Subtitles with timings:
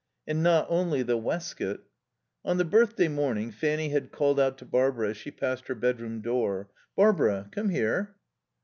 [0.25, 1.85] And not only the waistcoat
[2.43, 6.21] On the birthday morning Fanny had called out to Barbara as she passed her bedroom
[6.21, 8.15] door: "Barbara, come here."